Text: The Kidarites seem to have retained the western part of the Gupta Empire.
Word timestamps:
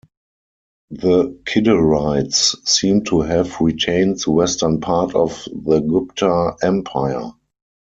The 0.89 1.39
Kidarites 1.45 2.67
seem 2.67 3.03
to 3.03 3.21
have 3.21 3.61
retained 3.61 4.19
the 4.25 4.31
western 4.31 4.79
part 4.79 5.13
of 5.13 5.47
the 5.53 5.79
Gupta 5.81 6.55
Empire. 6.63 7.29